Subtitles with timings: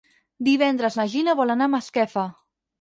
[0.47, 2.29] Divendres na Gina vol anar a Masquefa.